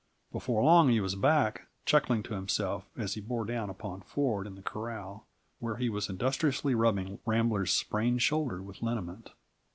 [0.31, 4.55] Before long he was back, chuckling to himself as he bore down upon Ford in
[4.55, 5.27] the corral,
[5.59, 9.29] where he was industriously rubbing Rambler's sprained shoulder with liniment.